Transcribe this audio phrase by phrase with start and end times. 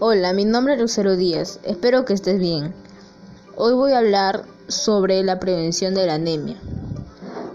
[0.00, 2.72] Hola, mi nombre es Lucero Díaz, espero que estés bien.
[3.56, 6.56] Hoy voy a hablar sobre la prevención de la anemia.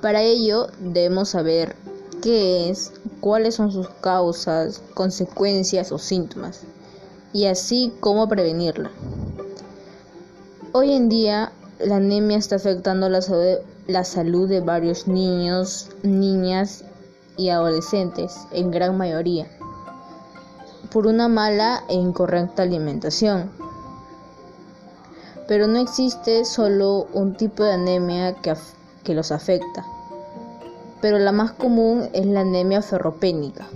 [0.00, 1.74] Para ello debemos saber
[2.22, 6.60] qué es, cuáles son sus causas, consecuencias o síntomas,
[7.32, 8.92] y así cómo prevenirla.
[10.70, 11.50] Hoy en día
[11.80, 13.58] la anemia está afectando la salud,
[13.88, 16.84] la salud de varios niños, niñas
[17.36, 19.48] y adolescentes, en gran mayoría
[20.90, 23.50] por una mala e incorrecta alimentación.
[25.46, 28.54] Pero no existe solo un tipo de anemia que,
[29.04, 29.84] que los afecta,
[31.00, 33.66] pero la más común es la anemia ferropénica,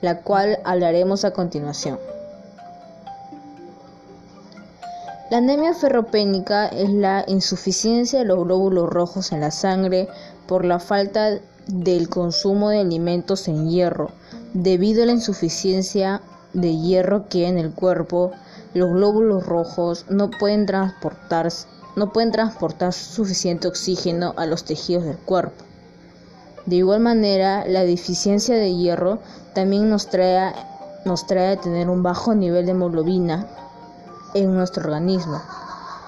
[0.00, 1.98] la cual hablaremos a continuación.
[5.34, 10.06] La anemia ferropénica es la insuficiencia de los glóbulos rojos en la sangre
[10.46, 14.12] por la falta del consumo de alimentos en hierro,
[14.52, 16.20] debido a la insuficiencia
[16.52, 18.30] de hierro que en el cuerpo
[18.74, 21.48] los glóbulos rojos no pueden transportar,
[21.96, 25.64] no pueden transportar suficiente oxígeno a los tejidos del cuerpo.
[26.66, 29.18] De igual manera, la deficiencia de hierro
[29.52, 30.54] también nos trae,
[31.04, 33.48] nos trae a tener un bajo nivel de hemoglobina
[34.34, 35.40] en nuestro organismo.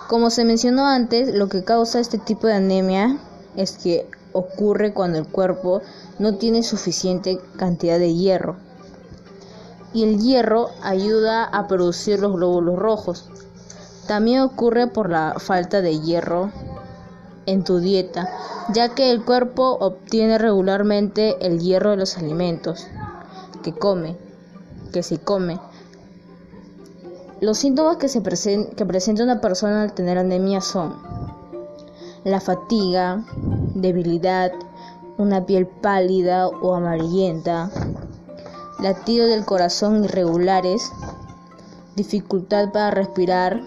[0.09, 3.19] Como se mencionó antes, lo que causa este tipo de anemia
[3.57, 5.83] es que ocurre cuando el cuerpo
[6.19, 8.57] no tiene suficiente cantidad de hierro.
[9.93, 13.31] Y el hierro ayuda a producir los glóbulos rojos.
[14.07, 16.53] También ocurre por la falta de hierro
[17.47, 18.29] en tu dieta,
[18.73, 22.87] ya que el cuerpo obtiene regularmente el hierro de los alimentos
[23.63, 24.17] que come,
[24.93, 25.59] que se come.
[27.39, 30.95] Los síntomas que, se presenta una persona al tener anemia son
[32.25, 33.25] la fatiga,
[33.75, 34.53] debilidad,
[35.19, 37.71] una piel pálida o amarillenta,
[38.81, 40.91] latido del corazón irregulares,
[41.95, 43.61] dificultad para respirar,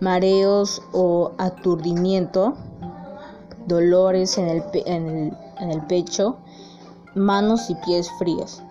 [0.00, 2.54] mareos o aturdimiento,
[3.66, 6.38] dolores en el pecho,
[7.14, 8.62] manos y pies fríos.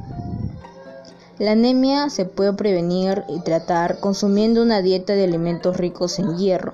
[1.39, 6.73] La anemia se puede prevenir y tratar consumiendo una dieta de alimentos ricos en hierro.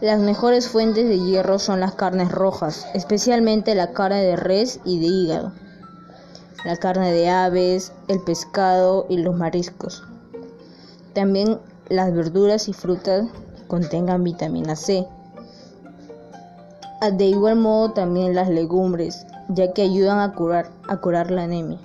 [0.00, 4.98] Las mejores fuentes de hierro son las carnes rojas, especialmente la carne de res y
[4.98, 5.52] de hígado,
[6.64, 10.02] la carne de aves, el pescado y los mariscos.
[11.14, 13.28] También las verduras y frutas
[13.68, 15.06] contengan vitamina C.
[17.12, 21.78] De igual modo también las legumbres, ya que ayudan a curar, a curar la anemia.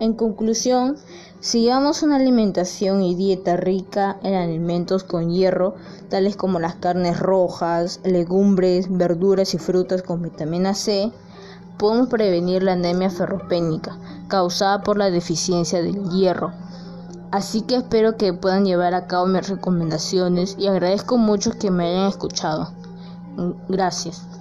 [0.00, 0.96] En conclusión,
[1.40, 5.74] si llevamos una alimentación y dieta rica en alimentos con hierro,
[6.08, 11.10] tales como las carnes rojas, legumbres, verduras y frutas con vitamina C,
[11.78, 13.98] podemos prevenir la anemia ferropénica
[14.28, 16.52] causada por la deficiencia del hierro.
[17.32, 21.88] Así que espero que puedan llevar a cabo mis recomendaciones y agradezco mucho que me
[21.88, 22.70] hayan escuchado.
[23.68, 24.37] Gracias.